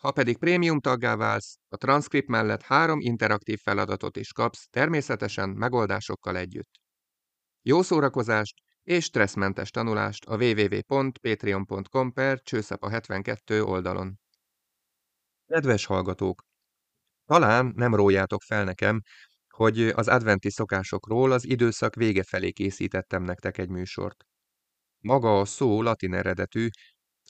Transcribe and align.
Ha 0.00 0.10
pedig 0.10 0.38
prémium 0.38 0.80
taggá 0.80 1.16
válsz, 1.16 1.58
a 1.68 1.76
transzkript 1.76 2.28
mellett 2.28 2.62
három 2.62 3.00
interaktív 3.00 3.58
feladatot 3.62 4.16
is 4.16 4.32
kapsz, 4.32 4.66
természetesen 4.70 5.48
megoldásokkal 5.48 6.36
együtt. 6.36 6.80
Jó 7.62 7.82
szórakozást 7.82 8.54
és 8.82 9.04
stresszmentes 9.04 9.70
tanulást 9.70 10.24
a 10.24 10.36
www.patreon.com 10.36 12.12
per 12.12 12.40
csőszapa 12.42 12.88
72 12.90 13.62
oldalon. 13.62 14.18
Kedves 15.46 15.84
hallgatók! 15.84 16.42
Talán 17.24 17.72
nem 17.76 17.94
rójátok 17.94 18.42
fel 18.42 18.64
nekem, 18.64 19.00
hogy 19.48 19.80
az 19.80 20.08
adventi 20.08 20.50
szokásokról 20.50 21.32
az 21.32 21.46
időszak 21.46 21.94
vége 21.94 22.22
felé 22.22 22.50
készítettem 22.50 23.22
nektek 23.22 23.58
egy 23.58 23.68
műsort. 23.68 24.24
Maga 24.98 25.40
a 25.40 25.44
szó 25.44 25.82
latin 25.82 26.14
eredetű, 26.14 26.68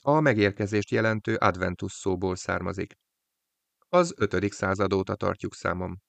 a 0.01 0.19
megérkezést 0.19 0.89
jelentő 0.89 1.35
adventus 1.35 1.91
szóból 1.91 2.35
származik. 2.35 2.93
Az 3.89 4.13
5. 4.17 4.53
század 4.53 4.93
óta 4.93 5.15
tartjuk 5.15 5.55
számom. 5.55 5.99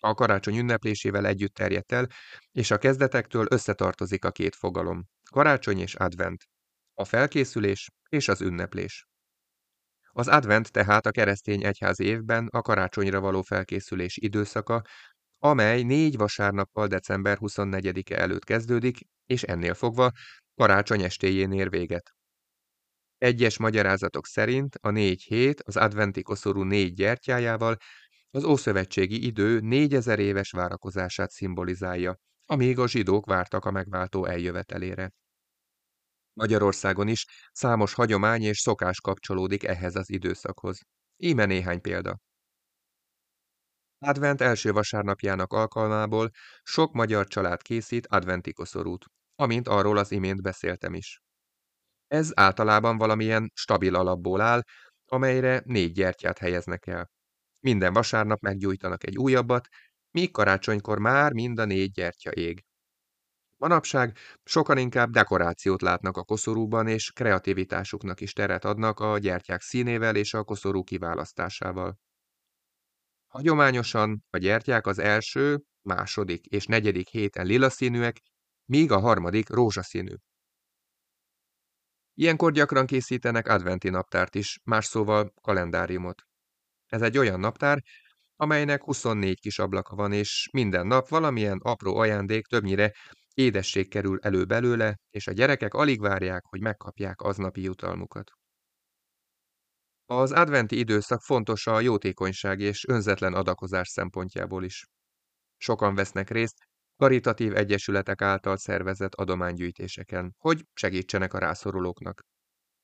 A 0.00 0.14
karácsony 0.14 0.58
ünneplésével 0.58 1.26
együtt 1.26 1.54
terjedt 1.54 1.92
el, 1.92 2.08
és 2.52 2.70
a 2.70 2.78
kezdetektől 2.78 3.46
összetartozik 3.50 4.24
a 4.24 4.30
két 4.30 4.54
fogalom, 4.54 5.04
karácsony 5.30 5.78
és 5.78 5.94
advent, 5.94 6.44
a 6.94 7.04
felkészülés 7.04 7.90
és 8.08 8.28
az 8.28 8.40
ünneplés. 8.40 9.06
Az 10.10 10.28
advent 10.28 10.72
tehát 10.72 11.06
a 11.06 11.10
keresztény 11.10 11.64
egyház 11.64 12.00
évben 12.00 12.46
a 12.46 12.62
karácsonyra 12.62 13.20
való 13.20 13.42
felkészülés 13.42 14.16
időszaka, 14.16 14.82
amely 15.38 15.82
négy 15.82 16.16
vasárnappal 16.16 16.86
december 16.86 17.38
24-e 17.40 18.16
előtt 18.16 18.44
kezdődik, 18.44 18.98
és 19.26 19.42
ennél 19.42 19.74
fogva 19.74 20.10
karácsony 20.54 21.02
estéjén 21.02 21.52
ér 21.52 21.70
véget. 21.70 22.13
Egyes 23.18 23.58
magyarázatok 23.58 24.26
szerint 24.26 24.74
a 24.80 24.90
négy 24.90 25.22
hét 25.22 25.60
az 25.60 25.76
adventi 25.76 26.22
koszorú 26.22 26.62
négy 26.62 26.94
gyertyájával 26.94 27.76
az 28.30 28.44
ószövetségi 28.44 29.26
idő 29.26 29.60
négyezer 29.60 30.18
éves 30.18 30.50
várakozását 30.50 31.30
szimbolizálja, 31.30 32.16
amíg 32.46 32.78
a 32.78 32.88
zsidók 32.88 33.26
vártak 33.26 33.64
a 33.64 33.70
megváltó 33.70 34.24
eljövetelére. 34.26 35.12
Magyarországon 36.32 37.08
is 37.08 37.26
számos 37.52 37.94
hagyomány 37.94 38.42
és 38.42 38.58
szokás 38.58 39.00
kapcsolódik 39.00 39.64
ehhez 39.64 39.94
az 39.94 40.10
időszakhoz. 40.10 40.78
Íme 41.16 41.44
néhány 41.44 41.80
példa. 41.80 42.18
Advent 43.98 44.40
első 44.40 44.72
vasárnapjának 44.72 45.52
alkalmából 45.52 46.30
sok 46.62 46.92
magyar 46.92 47.26
család 47.26 47.62
készít 47.62 48.06
adventi 48.06 48.52
koszorút, 48.52 49.04
amint 49.34 49.68
arról 49.68 49.98
az 49.98 50.10
imént 50.10 50.42
beszéltem 50.42 50.94
is. 50.94 51.23
Ez 52.06 52.30
általában 52.34 52.96
valamilyen 52.96 53.50
stabil 53.54 53.94
alapból 53.94 54.40
áll, 54.40 54.62
amelyre 55.04 55.62
négy 55.64 55.92
gyertyát 55.92 56.38
helyeznek 56.38 56.86
el. 56.86 57.10
Minden 57.60 57.92
vasárnap 57.92 58.40
meggyújtanak 58.40 59.06
egy 59.06 59.18
újabbat, 59.18 59.68
míg 60.10 60.30
karácsonykor 60.30 60.98
már 60.98 61.32
mind 61.32 61.58
a 61.58 61.64
négy 61.64 61.90
gyertya 61.90 62.30
ég. 62.30 62.64
Manapság 63.56 64.16
sokan 64.44 64.78
inkább 64.78 65.10
dekorációt 65.10 65.82
látnak 65.82 66.16
a 66.16 66.24
koszorúban, 66.24 66.88
és 66.88 67.10
kreativitásuknak 67.10 68.20
is 68.20 68.32
teret 68.32 68.64
adnak 68.64 69.00
a 69.00 69.18
gyertyák 69.18 69.60
színével 69.60 70.16
és 70.16 70.34
a 70.34 70.44
koszorú 70.44 70.82
kiválasztásával. 70.82 71.98
Hagyományosan 73.26 74.24
a 74.30 74.38
gyertyák 74.38 74.86
az 74.86 74.98
első, 74.98 75.62
második 75.82 76.46
és 76.46 76.66
negyedik 76.66 77.08
héten 77.08 77.46
lila 77.46 77.70
színűek, 77.70 78.20
míg 78.64 78.92
a 78.92 78.98
harmadik 78.98 79.48
rózsaszínű. 79.48 80.14
Ilyenkor 82.14 82.52
gyakran 82.52 82.86
készítenek 82.86 83.48
adventi 83.48 83.88
naptárt 83.90 84.34
is, 84.34 84.58
más 84.64 84.84
szóval 84.84 85.32
kalendáriumot. 85.42 86.22
Ez 86.86 87.02
egy 87.02 87.18
olyan 87.18 87.40
naptár, 87.40 87.82
amelynek 88.36 88.82
24 88.82 89.40
kis 89.40 89.58
ablaka 89.58 89.96
van, 89.96 90.12
és 90.12 90.48
minden 90.52 90.86
nap 90.86 91.08
valamilyen 91.08 91.58
apró 91.62 91.96
ajándék, 91.96 92.46
többnyire 92.46 92.92
édesség 93.34 93.88
kerül 93.88 94.18
elő 94.22 94.44
belőle, 94.44 94.96
és 95.10 95.26
a 95.26 95.32
gyerekek 95.32 95.74
alig 95.74 96.00
várják, 96.00 96.44
hogy 96.44 96.60
megkapják 96.60 97.20
aznapi 97.20 97.62
jutalmukat. 97.62 98.30
Az 100.06 100.32
adventi 100.32 100.78
időszak 100.78 101.20
fontos 101.22 101.66
a 101.66 101.80
jótékonyság 101.80 102.60
és 102.60 102.84
önzetlen 102.88 103.34
adakozás 103.34 103.88
szempontjából 103.88 104.64
is. 104.64 104.84
Sokan 105.56 105.94
vesznek 105.94 106.30
részt 106.30 106.68
karitatív 106.96 107.56
egyesületek 107.56 108.22
által 108.22 108.56
szervezett 108.56 109.14
adománygyűjtéseken, 109.14 110.34
hogy 110.38 110.64
segítsenek 110.72 111.34
a 111.34 111.38
rászorulóknak. 111.38 112.22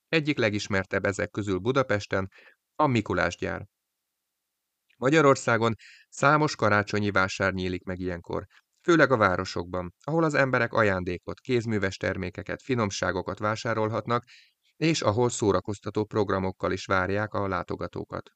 Egyik 0.08 0.38
legismertebb 0.38 1.04
ezek 1.04 1.30
közül 1.30 1.58
Budapesten 1.58 2.28
a 2.74 2.86
Mikulás 2.86 3.36
gyár. 3.36 3.66
Magyarországon 4.96 5.74
számos 6.08 6.56
karácsonyi 6.56 7.10
vásár 7.10 7.52
nyílik 7.52 7.84
meg 7.84 7.98
ilyenkor, 7.98 8.46
főleg 8.82 9.10
a 9.10 9.16
városokban, 9.16 9.94
ahol 10.04 10.24
az 10.24 10.34
emberek 10.34 10.72
ajándékot, 10.72 11.40
kézműves 11.40 11.96
termékeket, 11.96 12.62
finomságokat 12.62 13.38
vásárolhatnak, 13.38 14.24
és 14.76 15.02
ahol 15.02 15.30
szórakoztató 15.30 16.04
programokkal 16.04 16.72
is 16.72 16.84
várják 16.84 17.34
a 17.34 17.48
látogatókat. 17.48 18.30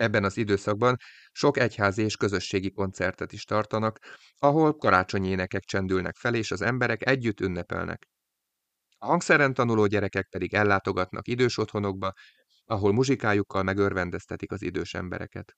Ebben 0.00 0.24
az 0.24 0.36
időszakban 0.36 0.96
sok 1.32 1.56
egyházi 1.58 2.02
és 2.02 2.16
közösségi 2.16 2.70
koncertet 2.70 3.32
is 3.32 3.44
tartanak, 3.44 3.98
ahol 4.38 4.76
karácsonyi 4.76 5.28
énekek 5.28 5.62
csendülnek 5.62 6.16
fel, 6.16 6.34
és 6.34 6.50
az 6.50 6.60
emberek 6.62 7.06
együtt 7.06 7.40
ünnepelnek. 7.40 8.08
A 8.98 9.06
hangszeren 9.06 9.54
tanuló 9.54 9.86
gyerekek 9.86 10.26
pedig 10.28 10.54
ellátogatnak 10.54 11.28
idős 11.28 11.58
otthonokba, 11.58 12.12
ahol 12.64 12.92
muzsikájukkal 12.92 13.62
megörvendeztetik 13.62 14.52
az 14.52 14.62
idős 14.62 14.94
embereket. 14.94 15.56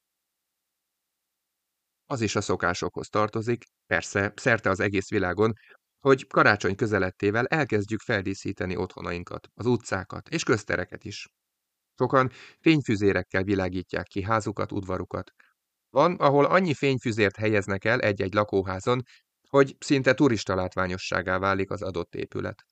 Az 2.07 2.21
is 2.21 2.37
a 2.37 2.41
szokásokhoz 2.41 3.09
tartozik, 3.09 3.65
persze 3.87 4.33
szerte 4.37 4.71
az 4.71 4.81
egész 4.81 5.09
világon, 5.09 5.53
hogy 5.99 6.27
karácsony 6.27 6.75
közelettével 6.75 7.47
elkezdjük 7.47 8.01
feldíszíteni 8.01 8.77
otthonainkat, 8.77 9.49
az 9.55 9.67
utcákat 9.67 10.29
és 10.29 10.43
köztereket 10.43 11.05
is. 11.05 11.27
Sokan 11.97 12.31
fényfüzérekkel 12.61 13.43
világítják 13.43 14.07
ki 14.07 14.23
házukat, 14.23 14.73
udvarukat. 14.73 15.31
Van, 15.91 16.15
ahol 16.15 16.45
annyi 16.45 16.75
fényfüzért 16.75 17.37
helyeznek 17.37 17.85
el 17.85 18.01
egy-egy 18.01 18.35
lakóházon, 18.35 19.03
hogy 19.49 19.77
szinte 19.79 20.15
turista 20.15 20.55
látványosságá 20.55 21.39
válik 21.39 21.71
az 21.71 21.83
adott 21.83 22.15
épület. 22.15 22.67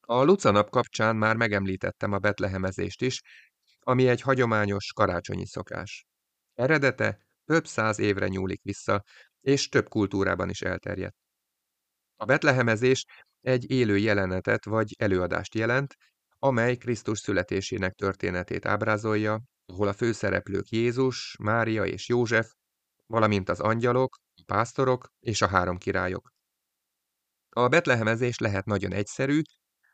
A 0.00 0.22
Lucanap 0.22 0.70
kapcsán 0.70 1.16
már 1.16 1.36
megemlítettem 1.36 2.12
a 2.12 2.18
betlehemezést 2.18 3.02
is, 3.02 3.20
ami 3.80 4.08
egy 4.08 4.20
hagyományos 4.20 4.92
karácsonyi 4.92 5.46
szokás. 5.46 6.06
Eredete 6.54 7.18
több 7.44 7.66
száz 7.66 7.98
évre 7.98 8.28
nyúlik 8.28 8.62
vissza, 8.62 9.02
és 9.40 9.68
több 9.68 9.88
kultúrában 9.88 10.48
is 10.48 10.60
elterjedt. 10.60 11.16
A 12.16 12.24
betlehemezés 12.24 13.04
egy 13.40 13.70
élő 13.70 13.98
jelenetet 13.98 14.64
vagy 14.64 14.94
előadást 14.98 15.54
jelent, 15.54 15.96
amely 16.44 16.76
Krisztus 16.76 17.18
születésének 17.18 17.94
történetét 17.94 18.66
ábrázolja, 18.66 19.40
ahol 19.66 19.88
a 19.88 19.92
főszereplők 19.92 20.68
Jézus, 20.68 21.36
Mária 21.42 21.84
és 21.84 22.08
József, 22.08 22.52
valamint 23.06 23.48
az 23.48 23.60
angyalok, 23.60 24.16
a 24.34 24.42
pásztorok 24.46 25.08
és 25.20 25.42
a 25.42 25.46
három 25.46 25.78
királyok. 25.78 26.32
A 27.48 27.68
betlehemezés 27.68 28.38
lehet 28.38 28.64
nagyon 28.64 28.92
egyszerű, 28.92 29.40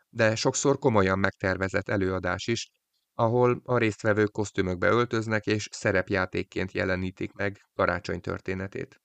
de 0.09 0.35
sokszor 0.35 0.79
komolyan 0.79 1.19
megtervezett 1.19 1.89
előadás 1.89 2.47
is, 2.47 2.71
ahol 3.15 3.61
a 3.65 3.79
résztvevők 3.79 4.31
kosztümökbe 4.31 4.89
öltöznek 4.89 5.47
és 5.47 5.69
szerepjátékként 5.71 6.73
jelenítik 6.73 7.33
meg 7.33 7.61
karácsony 7.75 8.21
történetét. 8.21 9.01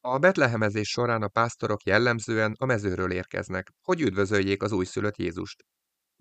A 0.00 0.18
betlehemezés 0.18 0.88
során 0.88 1.22
a 1.22 1.28
pásztorok 1.28 1.82
jellemzően 1.82 2.54
a 2.58 2.64
mezőről 2.64 3.12
érkeznek, 3.12 3.70
hogy 3.80 4.00
üdvözöljék 4.00 4.62
az 4.62 4.72
újszülött 4.72 5.16
Jézust, 5.16 5.64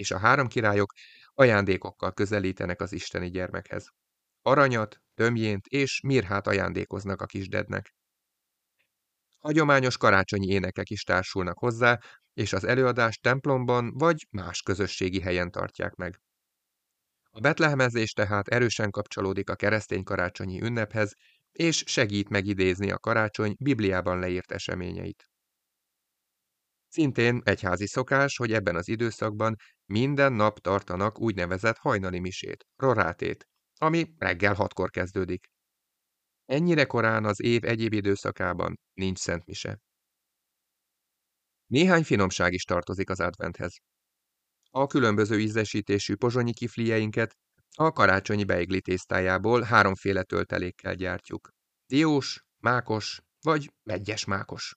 és 0.01 0.11
a 0.11 0.17
három 0.17 0.47
királyok 0.47 0.93
ajándékokkal 1.33 2.11
közelítenek 2.11 2.81
az 2.81 2.93
isteni 2.93 3.29
gyermekhez. 3.29 3.87
Aranyat, 4.41 5.01
tömjént 5.13 5.65
és 5.67 5.99
mirhát 6.03 6.47
ajándékoznak 6.47 7.21
a 7.21 7.25
kisdednek. 7.25 7.93
Hagyományos 9.39 9.97
karácsonyi 9.97 10.47
énekek 10.47 10.89
is 10.89 11.03
társulnak 11.03 11.57
hozzá, 11.57 11.99
és 12.33 12.53
az 12.53 12.63
előadást 12.63 13.21
templomban 13.21 13.91
vagy 13.93 14.27
más 14.29 14.61
közösségi 14.61 15.21
helyen 15.21 15.51
tartják 15.51 15.95
meg. 15.95 16.21
A 17.29 17.39
betlehemezés 17.39 18.11
tehát 18.11 18.47
erősen 18.47 18.91
kapcsolódik 18.91 19.49
a 19.49 19.55
keresztény 19.55 20.03
karácsonyi 20.03 20.61
ünnephez, 20.61 21.13
és 21.51 21.83
segít 21.85 22.29
megidézni 22.29 22.91
a 22.91 22.97
karácsony 22.97 23.55
Bibliában 23.59 24.19
leírt 24.19 24.51
eseményeit. 24.51 25.30
Szintén 26.91 27.41
egyházi 27.43 27.87
szokás, 27.87 28.37
hogy 28.37 28.53
ebben 28.53 28.75
az 28.75 28.87
időszakban 28.87 29.55
minden 29.85 30.33
nap 30.33 30.59
tartanak 30.59 31.19
úgynevezett 31.19 31.77
hajnali 31.77 32.19
misét, 32.19 32.65
rorátét, 32.75 33.47
ami 33.77 34.13
reggel 34.17 34.53
hatkor 34.53 34.89
kezdődik. 34.89 35.47
Ennyire 36.45 36.85
korán 36.85 37.25
az 37.25 37.41
év 37.41 37.63
egyéb 37.63 37.93
időszakában 37.93 38.79
nincs 38.93 39.17
szent 39.17 39.45
mise. 39.45 39.79
Néhány 41.65 42.03
finomság 42.03 42.53
is 42.53 42.63
tartozik 42.63 43.09
az 43.09 43.19
adventhez. 43.19 43.75
A 44.69 44.87
különböző 44.87 45.39
ízesítésű 45.39 46.15
pozsonyi 46.15 46.53
kiflieinket 46.53 47.37
a 47.75 47.91
karácsonyi 47.91 48.43
beigli 48.43 48.81
tésztájából 48.81 49.61
háromféle 49.61 50.23
töltelékkel 50.23 50.95
gyártjuk. 50.95 51.49
Diós, 51.85 52.43
mákos 52.57 53.19
vagy 53.41 53.71
vegyes 53.83 54.25
mákos. 54.25 54.75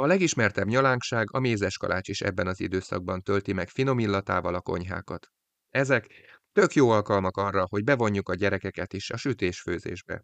A 0.00 0.06
legismertebb 0.06 0.66
nyalánkság 0.66 1.26
a 1.32 1.38
mézes 1.38 1.76
kalács 1.76 2.08
is 2.08 2.20
ebben 2.20 2.46
az 2.46 2.60
időszakban 2.60 3.22
tölti 3.22 3.52
meg 3.52 3.68
finom 3.68 3.98
illatával 3.98 4.54
a 4.54 4.60
konyhákat. 4.60 5.26
Ezek 5.68 6.06
tök 6.52 6.74
jó 6.74 6.90
alkalmak 6.90 7.36
arra, 7.36 7.66
hogy 7.68 7.84
bevonjuk 7.84 8.28
a 8.28 8.34
gyerekeket 8.34 8.92
is 8.92 9.10
a 9.10 9.16
sütésfőzésbe. 9.16 10.22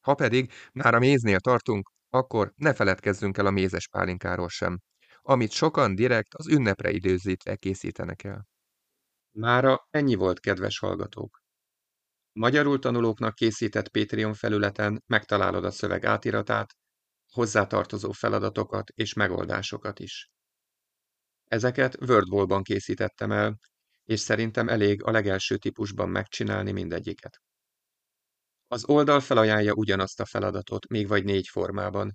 Ha 0.00 0.14
pedig 0.14 0.52
már 0.72 0.94
a 0.94 0.98
méznél 0.98 1.40
tartunk, 1.40 1.90
akkor 2.08 2.52
ne 2.56 2.74
feledkezzünk 2.74 3.38
el 3.38 3.46
a 3.46 3.50
mézes 3.50 3.88
pálinkáról 3.88 4.48
sem, 4.48 4.78
amit 5.22 5.50
sokan 5.50 5.94
direkt 5.94 6.34
az 6.34 6.48
ünnepre 6.48 6.90
időzítve 6.90 7.56
készítenek 7.56 8.24
el. 8.24 8.46
Mára 9.30 9.86
ennyi 9.90 10.14
volt, 10.14 10.40
kedves 10.40 10.78
hallgatók! 10.78 11.42
Magyarul 12.32 12.78
tanulóknak 12.78 13.34
készített 13.34 13.88
Patreon 13.88 14.34
felületen 14.34 15.02
megtalálod 15.06 15.64
a 15.64 15.70
szöveg 15.70 16.04
átiratát, 16.04 16.74
hozzátartozó 17.38 18.12
feladatokat 18.12 18.90
és 18.90 19.12
megoldásokat 19.12 19.98
is. 19.98 20.30
Ezeket 21.44 21.96
WordWall-ban 22.00 22.62
készítettem 22.62 23.32
el, 23.32 23.58
és 24.04 24.20
szerintem 24.20 24.68
elég 24.68 25.02
a 25.02 25.10
legelső 25.10 25.56
típusban 25.56 26.08
megcsinálni 26.08 26.72
mindegyiket. 26.72 27.40
Az 28.66 28.84
oldal 28.84 29.20
felajánlja 29.20 29.74
ugyanazt 29.74 30.20
a 30.20 30.26
feladatot, 30.26 30.88
még 30.88 31.08
vagy 31.08 31.24
négy 31.24 31.48
formában, 31.48 32.12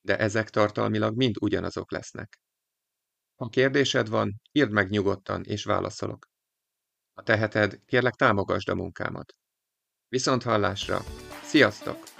de 0.00 0.18
ezek 0.18 0.50
tartalmilag 0.50 1.16
mind 1.16 1.34
ugyanazok 1.40 1.92
lesznek. 1.92 2.40
Ha 3.34 3.48
kérdésed 3.48 4.08
van, 4.08 4.40
írd 4.52 4.70
meg 4.70 4.88
nyugodtan, 4.88 5.42
és 5.44 5.64
válaszolok. 5.64 6.26
Ha 7.14 7.22
teheted, 7.22 7.84
kérlek 7.84 8.14
támogasd 8.14 8.68
a 8.68 8.74
munkámat. 8.74 9.32
Viszont 10.08 10.42
hallásra! 10.42 11.00
Sziasztok! 11.42 12.15